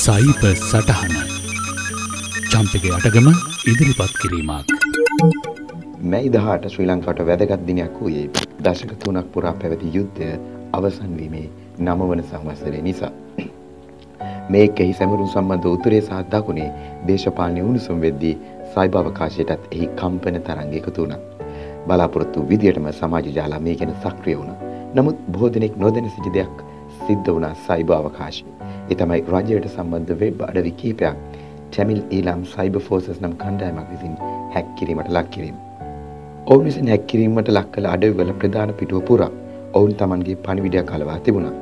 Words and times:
සයිප 0.00 0.42
සටහන 0.50 1.14
චම්පක 2.50 2.84
අටගම 2.96 3.26
ඉදිරිපත් 3.70 4.12
කිරීමක්. 4.20 4.70
මැයි 6.12 6.30
දහට 6.36 6.70
ශ්‍රී 6.74 6.86
ලංකාට 6.90 7.20
වැදගත් 7.30 7.66
දිනයක් 7.66 7.98
වූයේ 8.02 8.30
දශක 8.66 8.94
තුනක් 9.02 9.28
පුරා 9.34 9.52
පැවති 9.64 9.90
යුද්ධය 9.96 10.28
අවසන්වීමේ 10.78 11.44
නමවන 11.86 12.22
සංවත්සරය 12.30 12.80
නිසා. 12.86 13.12
මේ 14.52 14.64
එහි 14.84 14.96
සැමරුම් 15.00 15.28
සම්බන්ධ 15.34 15.68
උතුරේ 15.74 16.00
සහ 16.00 16.22
දකුණේ 16.32 16.70
දේශපාලනය 17.10 17.60
උණුසුම් 17.66 18.00
වෙද්දී 18.06 18.34
සයිබ 18.74 18.98
අවකාශයටත් 19.02 19.68
එහි 19.74 19.92
කම්පන 20.00 20.42
තරංග 20.48 20.74
එකතු 20.80 20.98
වුණා. 20.98 21.20
බලාපොරොත්තු 21.86 22.48
විදියටම 22.50 22.90
සමාජ 23.02 23.30
ජාලා 23.38 23.62
මේ 23.68 23.78
ගැන 23.82 23.94
සක්‍රිය 24.02 24.40
වුණා. 24.40 24.58
නමුත් 24.96 25.24
බොහෝ 25.32 25.54
දෙනෙක් 25.56 25.80
නොදැන 25.84 26.12
සිටි 26.16 26.36
දෙයක් 26.38 26.66
සිද්ධ 27.10 27.30
වුණා 27.34 27.54
සයිබ 27.66 27.90
අවකාශයේ. 27.98 28.56
ඒ 28.90 28.96
තමයි 29.00 29.22
රජයට 29.34 29.68
සම්බන්ධ 29.70 30.12
වෙබ් 30.22 30.42
අඩවි 30.48 30.72
කීපයක් 30.80 31.16
ටැමිල් 31.72 32.00
ඊලාම් 32.16 32.42
සයිබර් 32.52 32.82
ෆෝසස් 32.88 33.08
නම් 33.14 33.34
කණ්ඩායමක් 33.42 33.88
විසින් 33.92 34.14
හැක් 34.54 34.68
කිරීමට 34.78 35.10
ලක් 35.16 35.26
කිරීම. 35.36 35.56
ඔවුන් 36.46 36.64
විසින් 36.68 36.92
හැක් 36.92 37.04
කිරීමට 37.12 37.50
ලක් 37.54 37.66
කළ 37.74 37.88
අඩවිවල 37.94 38.32
ප්‍රධාන 38.42 38.72
පිටුව 38.80 39.02
පුරා 39.10 39.30
ඔවුන් 39.78 39.92
Tamanගේ 40.00 40.38
පණිවිඩයක් 40.46 40.86
කලවා 40.92 41.18
තිබුණා. 41.26 41.54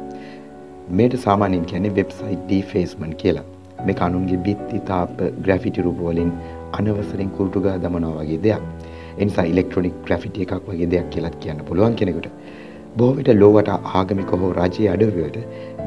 මේට 0.99 1.17
සාමාන්‍යයෙන් 1.27 1.67
කියන්නේ 1.73 1.97
වෙබ්සයිට් 1.99 2.45
ඩීෆේස්මන්ට් 2.45 3.19
කියලා. 3.23 3.47
මේක 3.87 4.05
අනුන්ගේ 4.09 4.41
බිත්ති 4.47 4.85
තාප 4.93 5.19
ග්‍රැෆිටි 5.45 5.87
රූප 5.89 6.01
වලින් 6.07 6.31
අනවසරෙන් 6.79 7.35
කුරුටු 7.37 7.65
ගා 7.67 7.77
දමනවා 7.85 8.23
වගේ 8.23 8.41
දෙයක්. 8.47 8.63
ඒ 9.19 9.25
නිසා 9.25 9.49
ඉලෙක්ට්‍රොනික 9.53 9.99
ග්‍රැෆිටි 10.07 10.47
එකක් 10.47 10.71
වගේ 10.71 10.91
දෙයක් 10.95 11.13
කියලා 11.15 11.37
කියන්න 11.43 11.67
පුළුවන් 11.69 12.01
කෙනෙකුට. 12.01 12.29
බොහෝ 12.97 13.17
විට 13.17 13.31
ලෝවට 13.41 13.71
ආගමික 13.99 14.31
හෝ 14.43 14.51
රජයේ 14.59 14.89
අඩවිවලට 14.95 15.39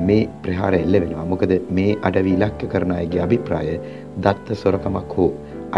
මේ 0.08 0.22
ප්‍රහාර 0.44 0.74
එල්ල 0.82 0.96
වෙනවා. 1.04 1.26
මොකද 1.32 1.54
මේ 1.78 1.98
අඩවි 2.10 2.34
ඉලක්ක 2.38 2.62
කරන 2.74 2.94
අයගේ 2.98 3.24
අභිප්‍රාය 3.26 3.80
දත්ත 4.26 4.58
සොරකමක් 4.62 5.16
හෝ 5.18 5.30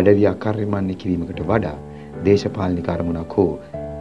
අඩවිය 0.01 0.27
අකර්යමන්නේ 0.33 0.99
කිරීමකට 1.03 1.41
වඩා 1.51 1.77
දේශපාලනික 2.27 2.89
අරමුණක් 2.95 3.37
හෝ 3.37 3.49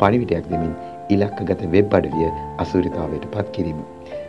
පණිවිඩයක් 0.01 0.47
දෙමින් 0.53 0.75
ඉලක්කගත 1.17 1.63
වෙබ් 1.75 1.97
අඩවිය 1.99 2.29
අසුරිතාවයට 2.65 3.27
පත් 3.35 3.47
කිරීම. 3.57 3.81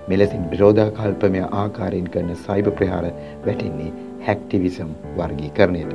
මෙලෙසින් 0.10 0.44
විරෝධාකල්පමය 0.52 1.44
ආකාරයෙන් 1.62 2.10
කරන 2.14 2.32
සයිබර් 2.46 2.74
ප්‍රහාර 2.80 3.06
වැටෙන්නේ 3.48 3.92
හැක්ටිවිසම් 4.28 4.90
වර්ගීකරණයට. 5.18 5.94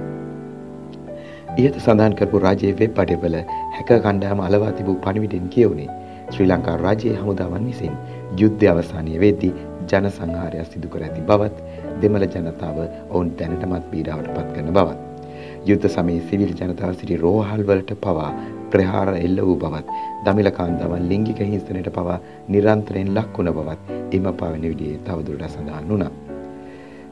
ඉහත 1.63 1.77
සඳහන් 1.85 2.19
කරපු 2.19 2.45
රජයේ 2.45 2.75
වෙබ් 2.83 3.01
අඩවිවල 3.05 3.39
හැක 3.77 3.91
කණ්ඩායම 4.05 4.45
අලවා 4.49 4.77
තිබූ 4.79 4.99
පණිවිඩෙන් 5.07 5.49
කියවුනේ 5.57 5.89
ශ්‍රී 6.31 6.49
ලංකා 6.49 6.77
රජයේ 6.79 7.17
හමුදාවන් 7.17 7.67
විසින් 7.67 7.95
යුද්ධ 8.37 8.65
අවසානය 8.73 9.13
වෙද්දී 9.23 9.53
ජන 9.91 10.09
සංහාරයක් 10.11 10.71
සිදු 10.73 10.89
කර 10.89 11.05
ඇති 11.05 11.27
බවත් 11.29 11.57
දෙමළ 12.03 12.27
ජනතාව 12.29 12.79
ඔවුන් 12.85 13.31
දැනටමත් 13.39 13.91
පීඩාවට 13.93 14.31
පත් 14.37 14.49
කරන 14.55 14.71
බවත් 14.73 15.09
යුද්ධ 15.67 15.89
සමයේ 15.89 16.23
සිවිල් 16.29 16.53
ජනතාව 16.53 16.95
සිටි 16.95 17.21
රෝහල් 17.25 17.63
වලට 17.63 17.99
පවා 18.05 18.31
ප්‍රහාර 18.73 19.11
එල්ල 19.17 19.41
වූ 19.41 19.57
බවත් 19.57 19.99
දමිළ 20.25 20.51
කාන්තාවන් 20.53 21.09
ලිංගික 21.11 21.41
හිංසනයට 21.43 21.91
පවා 21.91 22.19
නිරන්තරයෙන් 22.49 23.13
ලක් 23.17 23.37
වුණ 23.37 23.53
බවත් 23.53 23.99
එම 24.13 24.33
පවන 24.33 24.67
විදිහේ 24.71 25.03
තවදුරටත් 25.07 25.51
සඳහන් 25.51 25.93
වුණා. 25.93 26.13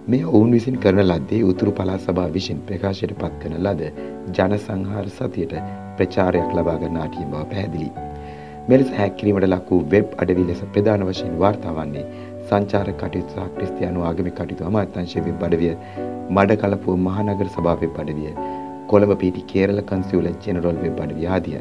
මේ 0.08 0.24
ඔවුන් 0.26 0.52
විසින් 0.52 0.76
කරන 0.78 1.04
ලද්දේ 1.04 1.44
උතුරු 1.44 1.72
පළාත් 1.72 2.02
සභාව 2.02 2.34
විසින් 2.34 2.64
ප්‍රකාශයට 2.66 3.16
පත් 3.20 3.32
කරන 3.42 3.56
ලද 3.62 3.92
ජන 4.32 4.58
සංහාර 4.58 5.08
සතියට 5.10 5.56
ප්‍රචාරයක් 5.96 6.52
ලබා 6.54 6.80
ගන්න 6.82 7.00
ආටිය 7.04 7.26
බව 7.26 7.46
පැහැදිලියි. 7.46 8.05
මෙලෙස 8.68 8.88
හැක් 8.92 9.12
කිරීමට 9.18 9.46
ලක් 9.46 9.68
වූ 9.70 9.84
වෙබ් 9.90 10.14
අඩවි 10.18 10.44
ලෙස 10.44 10.60
ප්‍රධාන 10.70 11.02
වශයෙන් 11.04 11.34
වාර්තා 11.38 11.72
වන්නේ 11.74 12.04
සංචාරක 12.48 12.96
කටයුතු 13.00 13.34
සහ 13.34 13.50
ක්‍රිස්තියානු 13.52 14.00
ආගමික 14.02 14.34
කටයුතු 14.34 14.64
අමාත්‍යාංශයේ 14.64 15.22
වෙබ් 15.26 15.44
අඩවිය 15.48 15.74
මඩකලපුව 16.30 16.96
මහනගර 17.00 17.48
සභාව 17.48 17.84
වෙබ් 17.84 18.00
අඩවිය 18.02 18.32
කොළඹ 18.88 19.12
පිටි 19.20 19.44
කේරළ 19.44 19.82
කන්සියුල 19.84 20.26
ජෙනරල් 20.40 20.80
වෙබ් 20.80 20.98
අඩවිය 21.00 21.28
ආදිය. 21.28 21.60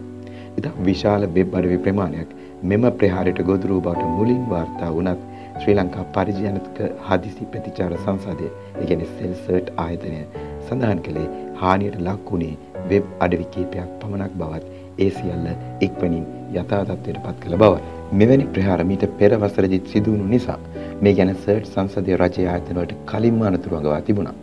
ඉතා 0.57 0.73
විශාල 0.81 1.27
වෙබ් 1.29 1.57
අඩවි 1.59 1.77
ප්‍රමාණයක් 1.79 2.31
මෙම 2.63 2.87
ප්‍රහාරයට 2.95 3.41
ගොදුරු 3.43 3.77
බවට 3.81 4.11
මුලින් 4.13 4.41
වාර්තා 4.49 4.89
වුණත් 4.91 5.27
ශ්‍රී 5.59 5.75
ලංකා 5.75 6.05
පරිජනක 6.11 6.79
හදිසි 7.07 7.49
ප්‍රතිචාර 7.51 7.91
සංසදය 7.97 8.47
ඒ 8.47 8.85
කියන්නේ 8.85 9.11
සෙල්සර්ට් 9.13 9.69
ආයතනය 9.79 10.23
සඳහන් 10.63 11.05
කළේ 11.05 11.27
හානියට 11.61 12.01
ලක් 12.01 12.25
වුණේ 12.29 12.55
වෙබ් 12.89 13.13
අඩවි 13.19 13.51
කීපයක් 13.53 13.93
පමණක් 13.99 14.33
බවත් 14.35 14.84
ඒ 14.99 15.09
සියල්ල 15.17 15.47
ඉක්මනින් 15.87 16.25
යථා 16.53 16.81
තත්ත්වයට 16.89 17.21
පත් 17.25 17.37
කළ 17.43 17.57
බව. 17.63 17.73
මෙවැනි 18.19 18.45
ප්‍රහාර 18.55 18.81
මීට 18.89 19.05
පෙර 19.19 19.31
වසරදිත් 19.43 19.93
සිදුවුණු 19.93 20.27
නිසා 20.33 20.57
මේ 21.03 21.15
ගැන 21.19 21.31
සර්ට් 21.35 21.71
සංසදීය 21.73 22.19
රජයේ 22.21 22.49
ආයතනවලට 22.51 22.93
කලින්ම 23.11 23.41
අනතුරු 23.49 23.79
අඟවා 23.79 24.01
තිබුණා. 24.09 24.35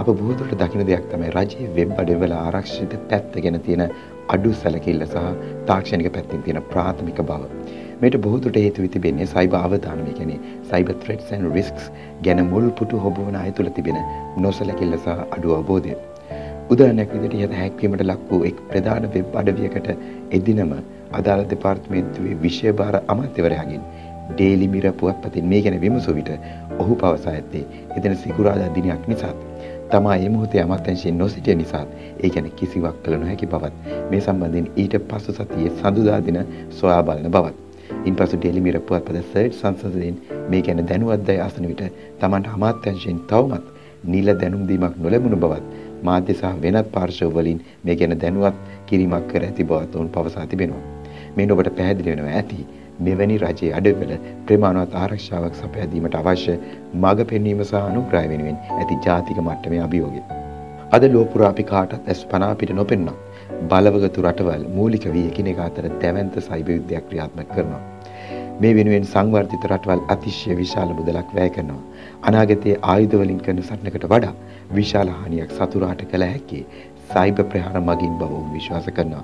අප 0.00 0.08
බොහෝ 0.08 0.38
දුරට 0.38 0.56
දකින 0.62 0.86
දෙයක් 0.90 1.06
තමයි 1.12 1.30
රජයේ 1.36 1.68
වෙබ් 1.76 1.92
අඩවිවල 2.02 2.34
ආරක්ෂිත 2.38 2.96
පැත්ත 3.12 3.38
ගැන 3.46 3.60
තියෙන 3.68 3.84
අඩු 4.34 4.52
සැලකිල්ල 4.62 5.06
සහ 5.06 5.24
තාක්ෂණික 5.70 6.12
පැත්තෙන් 6.16 6.44
තියෙන 6.46 6.62
ප්‍රාථමික 6.72 7.22
බව. 7.30 7.42
මේට 8.02 8.20
බොහෝ 8.26 8.44
දුරට 8.44 8.62
හේතු 8.64 8.86
වී 8.86 8.94
තිබෙන්නේ 8.96 9.32
සයිබර් 9.34 9.58
අවධානය 9.64 10.12
කියන්නේ 10.20 10.40
සයිබර් 10.70 10.96
threats 11.04 11.34
and 11.38 11.54
risks 11.56 11.90
ගැන 12.28 12.46
මුල් 12.52 12.70
පුටු 12.80 13.04
හොබවන 13.06 13.42
අය 13.42 13.50
තුළ 13.58 13.74
තිබෙන 13.78 14.00
නොසැලකිල්ල 14.46 14.96
සහ 15.02 15.26
අඩු 15.36 15.58
අවබෝධය. 15.58 16.00
උදාහරණයක් 16.70 17.12
විදිහට 17.14 17.44
යත 17.44 17.54
හැක්වීමට 17.54 18.02
ලක් 18.02 18.20
වූ 18.28 18.44
එක් 18.44 18.58
ප්‍රධාන 18.66 19.06
වෙබ් 19.08 19.36
අඩවියකට 19.36 19.88
එදිනම 20.30 20.72
අදාළ 21.12 21.42
දෙපාර්තමේන්තුවේ 21.46 22.36
විෂය 22.42 22.72
භාර 22.72 22.98
අමාත්‍යවරයාගෙන් 23.06 23.82
ඩේලි 24.30 24.68
මිර 24.68 24.86
පුවත්පතින් 24.94 25.48
මේ 25.48 25.62
ගැන 25.62 25.78
විමසූ 25.80 26.14
විට 26.14 26.30
ඔහු 26.78 26.96
පවසා 26.96 27.32
ඇත්තේ 27.32 27.64
එදින 27.96 28.14
සිකුරාදා 28.16 28.68
දිනයක් 28.70 29.08
නිසාත්. 29.08 29.40
තමා 29.88 30.16
ඒ 30.16 30.28
මොහොතේ 30.28 30.62
අමාත්‍යංශයෙන් 30.62 31.18
නොසිටිය 31.18 31.56
නිසාත් 31.56 31.88
ඒ 32.20 32.30
ගැන 32.30 32.46
කිසිවක් 32.52 33.02
කළ 33.02 33.18
නොහැකි 33.18 33.46
බවත් 33.48 33.74
මේ 34.10 34.20
සම්බන්ධයෙන් 34.20 34.70
ඊට 34.76 34.96
පසු 35.08 35.34
සතියේ 35.34 35.74
සඳුදා 35.74 36.20
දින 36.22 36.40
සොයා 36.72 37.02
බලන 37.02 37.28
බවත්. 37.30 37.56
ඉන්පසු 38.04 38.36
ඩේලි 38.36 38.60
මිර 38.60 38.80
පුවත්පත 38.82 39.20
සර්ච් 39.24 39.52
සංසදයෙන් 39.54 40.22
මේ 40.48 40.62
ගැන 40.62 40.86
දැනුවත් 40.86 41.28
අය 41.28 41.40
අසන 41.40 41.66
විට 41.66 41.84
තමන්ට 42.20 42.54
අමාත්‍යංශයෙන් 42.54 43.22
තවමත් 43.28 43.64
නිල 44.06 44.36
දැනුම් 44.36 44.66
දීමක් 44.66 44.94
නොලැබුණු 44.98 45.38
බවත් 45.38 45.79
මාධ්‍ය 46.08 46.34
සහ 46.34 46.56
වෙනත් 46.64 46.90
පාර්ශව 46.94 47.30
වලින් 47.36 47.60
මේ 47.84 47.96
ගැන 48.00 48.16
දැනුවත් 48.24 48.58
කිරීමක් 48.88 49.30
කර 49.32 49.46
ඇති 49.46 49.68
බවත් 49.70 49.96
ඔවුන් 49.96 50.12
පවසා 50.16 50.46
තිබෙනවා. 50.46 50.84
මේ 51.36 51.52
ඔබට 51.54 51.72
පැහැදිලි 51.78 52.12
වෙනවා 52.12 52.36
ඇති 52.40 52.60
මෙවැනි 53.06 53.38
රජයේ 53.44 53.72
අඩවල 53.78 54.12
ප්‍රමාණවත් 54.46 54.98
ආරක්ෂාවක් 55.02 55.54
සපයා 55.60 55.88
දීමට 55.92 56.18
අවශ්‍ය 56.20 56.54
මඟ 56.94 57.22
පෙන්වීම 57.30 57.62
සහ 57.64 57.78
අනුග්‍රහය 57.80 58.26
වෙනුවෙන් 58.32 58.58
ඇති 58.78 59.00
ජාතික 59.06 59.38
මට්ටමේ 59.44 59.82
අභියෝගය. 59.86 60.22
අද 60.96 61.04
ලෝපුරා 61.14 61.50
අපි 61.54 61.64
කාටත් 61.72 62.08
ඇස් 62.08 62.20
පනා 62.32 62.52
පිට 62.60 62.74
නොපෙන්නා 62.80 63.16
බලවගතු 63.70 64.26
රටවල් 64.26 64.64
මූලික 64.76 65.06
වී 65.14 65.26
එකිනෙක 65.30 65.58
අතර 65.68 65.86
දැවැන්ත 66.02 66.36
සයිබර් 66.48 66.76
යුද්ධයක් 66.76 67.04
ක්‍රියාත්මක 67.08 67.50
කරනවා. 67.54 67.82
මේ 68.62 68.72
වෙනුවෙන් 68.76 69.04
සංවර්ධිත 69.10 69.62
රටවල් 69.70 70.00
අතිශය 70.14 70.54
විශාල 70.60 70.90
මුදලක් 70.96 71.28
වැය 71.36 71.50
කරනවා. 71.56 71.82
අනාගතයේ 72.28 72.78
ආයුධ 72.92 73.18
වලින් 73.20 73.38
කරන 73.44 73.60
සටනකට 73.66 74.06
වඩා 74.12 74.32
විශාල 74.78 75.10
හානියක් 75.18 75.52
සතුරාට 75.58 76.02
කළ 76.10 76.24
හැකි 76.30 76.58
සයිබර් 77.12 77.44
ප්‍රහාර 77.52 77.82
මගින් 77.90 78.18
බව 78.22 78.40
විශ්වාස 78.56 78.88
කරනවා. 78.98 79.22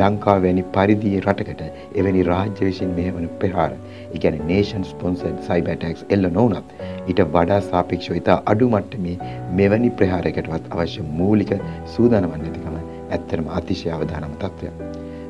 ලංකාව 0.00 0.38
වැනි 0.44 0.62
පරිදි 0.74 1.10
රටකට 1.20 1.62
එවැනි 2.00 2.22
රාජ්‍ය 2.28 2.68
විසින් 2.68 2.92
මෙහෙවන 2.98 3.26
ප්‍රහාර, 3.40 3.72
ඒ 4.14 4.18
කියන්නේ 4.24 4.46
nation 4.50 4.84
sponsored 4.90 5.40
cyber 5.48 5.72
attacks 5.74 6.04
එල්ල 6.16 6.28
නොවුනත් 6.36 6.70
ඊට 7.08 7.22
වඩා 7.36 7.58
සාපේක්ෂව 7.70 8.20
ඉතා 8.20 8.36
අඩු 8.52 8.68
මට්ටමේ 8.74 9.16
මෙවැනි 9.60 9.90
ප්‍රහාරයකටවත් 10.02 10.70
අවශ්‍ය 10.76 11.08
මූලික 11.22 11.52
සූදානමක් 11.96 12.38
නැතිකම 12.44 12.76
ඇත්තටම 12.78 13.50
අතිශය 13.58 13.90
අවදානම 13.96 14.38
තත්ත්වයක්. 14.44 14.78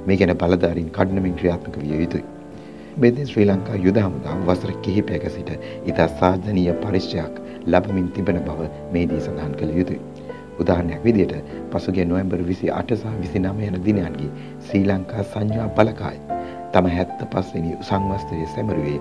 මේ 0.06 0.20
ගැන 0.20 0.34
බලධාරීන් 0.44 0.92
කඩනමින් 0.98 1.40
ක්‍රියාත්මක 1.40 1.80
විය 1.86 1.96
යුතුයි. 2.04 2.39
මෙදින් 2.96 3.26
ශ්‍රී 3.26 3.46
ලංකා 3.46 3.76
යුද 3.78 3.98
හමුදාව 3.98 4.40
වසර 4.46 4.72
කිහිපයක 4.82 5.28
සිට 5.28 5.50
ඉතා 5.86 6.08
සාධනීය 6.14 6.72
පරිශ්‍රයක් 6.80 7.38
ලබමින් 7.66 8.08
තිබෙන 8.10 8.40
බව 8.40 8.68
මේදී 8.92 9.20
සඳහන් 9.20 9.54
කළ 9.54 9.76
යුතුයි. 9.76 10.00
උදාහරණයක් 10.58 11.04
විදිහට 11.04 11.52
පසුගිය 11.70 12.04
නොවැම්බර් 12.04 12.42
28 12.44 12.96
සහ 12.96 13.06
29 13.20 13.68
යන 13.68 13.80
දිනයන්ගේ 13.84 14.30
ශ්‍රී 14.60 14.84
ලංකා 14.86 15.24
සංඥා 15.24 15.68
බලකාය 15.70 16.18
තම 16.72 16.90
75 16.90 17.54
වෙනි 17.54 17.76
සංවත්සරයේ 17.82 18.48
සැමරුවේ 18.54 18.98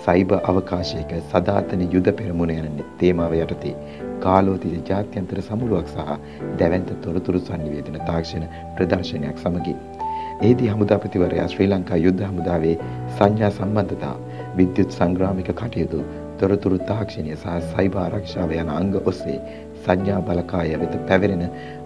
සයිබර් 0.00 0.38
අවකාශයක 0.44 1.16
සදාතන 1.26 1.86
යුද 1.88 2.12
පෙරමුණ 2.14 2.52
යන 2.52 2.84
තේමාව 2.98 3.34
යටතේ 3.36 3.74
කාලෝතිත 4.20 4.88
ජාත්‍යන්තර 4.88 5.40
සමුළුවක් 5.42 5.88
සහ 5.88 6.18
දැවැන්ත 6.58 6.92
තොරතුරු 7.02 7.40
සංනිවේදන 7.40 7.98
තාක්ෂණ 8.06 8.46
ප්‍රදර්ශනයක් 8.76 9.38
සමගින් 9.38 9.89
එහිදී 10.40 10.68
හමුදාපතිවරයා 10.68 11.48
ශ්‍රී 11.48 11.68
ලංකා 11.68 11.96
යුද්ධ 11.98 12.22
හමුදාවේ 12.26 12.76
සංඥා 13.16 13.50
සම්බන්ධතා 13.50 14.12
විද්‍යුත් 14.56 14.94
සංග්‍රාමික 14.96 15.50
කටයුතු 15.54 15.98
තොරතුරු 16.38 16.78
තාක්ෂණය 16.86 17.34
සහ 17.34 17.66
සයිබර් 17.66 18.00
ආරක්ෂාව 18.02 18.54
යන 18.56 18.70
අංග 18.74 18.94
ඔස්සේ 19.02 19.36
සංඥා 19.82 20.20
බලකාය 20.22 20.72
වෙත 20.82 20.94
පැවරෙන 21.08 21.44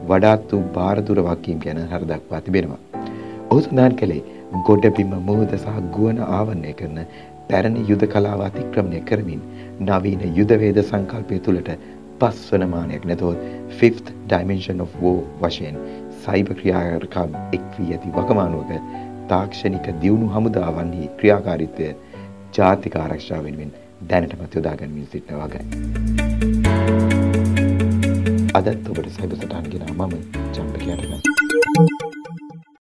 වඩාත් 0.09 0.47
වූ 0.53 0.63
භාරදුර 0.77 1.23
වගකීම් 1.23 1.59
ගැන 1.65 1.83
හර 1.85 2.03
දක්වා 2.05 2.41
තිබෙනවා. 2.41 2.81
ඔහු 3.51 3.61
සඳහන් 3.61 3.97
කළේ 3.97 4.23
ගොඩබිම 4.63 5.17
මුහුද 5.27 5.57
සහ 5.57 5.83
ගුවන් 5.91 6.23
ආවරණය 6.29 6.73
කරන 6.75 7.03
පැරණි 7.51 7.85
යුද 7.91 8.07
කලාව 8.09 8.47
අතික්‍රමණය 8.47 9.03
කරමින් 9.03 9.43
නවීන 9.83 10.25
යුදවේද 10.39 10.81
සංකල්පය 10.85 11.41
තුළට 11.41 11.75
පස්වන 12.21 12.69
මානයක් 12.69 13.05
නැතොත් 13.05 13.45
ෆිෆ්ත් 13.79 14.17
ඩයිමෙන්ෂන් 14.25 14.81
of 14.81 14.99
වෝ 15.01 15.19
වශයෙන් 15.41 15.77
සයිබ 16.27 16.49
ක්‍රියාකරකම් 16.59 17.31
එක් 17.57 17.65
වී 17.79 17.91
ඇති 17.97 18.13
වකමානුවක 18.17 18.71
තාක්ෂණික 19.33 19.87
දියුණු 20.03 20.29
හමුදාවන්හි 20.35 21.11
ක්‍රියාකාරිත්වය 21.19 21.89
ජාතික 22.59 22.97
ආරක්ෂා 23.03 23.41
වෙනුවෙන් 23.47 23.73
දැනටමත් 24.11 24.57
යොදාගනිමින් 24.59 25.07
සිටින 25.13 25.37
වගයි. 25.43 25.63
අදත් 28.59 28.91
ඔබට 28.91 29.13
සයිබ 29.19 29.39
සටහන් 29.39 29.71
ගෙන 29.73 29.87
මම 29.99 30.13
චම්පකයටගත් 30.55 31.24